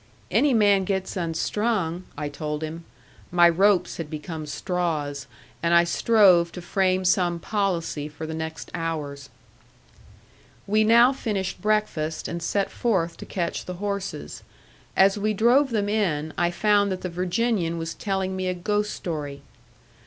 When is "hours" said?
8.73-9.29